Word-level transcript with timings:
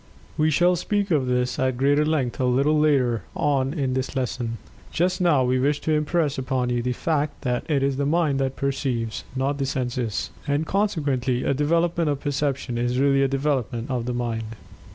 We 0.35 0.49
shall 0.49 0.75
speak 0.75 1.11
of 1.11 1.27
this 1.27 1.59
at 1.59 1.77
greater 1.77 2.03
length 2.03 2.39
a 2.39 2.45
little 2.45 2.79
later 2.79 3.21
on 3.35 3.71
in 3.71 3.93
this 3.93 4.15
lesson. 4.15 4.57
Just 4.91 5.21
now 5.21 5.43
we 5.43 5.59
wish 5.59 5.79
to 5.81 5.91
impress 5.91 6.39
upon 6.39 6.71
you 6.71 6.81
the 6.81 6.91
fact 6.93 7.43
that 7.43 7.69
it 7.69 7.83
is 7.83 7.97
the 7.97 8.05
Mind 8.07 8.39
that 8.39 8.55
perceives, 8.55 9.23
not 9.35 9.59
the 9.59 9.65
senses. 9.67 10.31
And, 10.47 10.65
consequently, 10.65 11.43
a 11.43 11.53
development 11.53 12.09
of 12.09 12.19
Perception 12.19 12.79
is 12.79 12.97
really 12.97 13.21
a 13.21 13.27
development 13.27 13.91
of 13.91 14.07
the 14.07 14.13
Mind. 14.15 14.55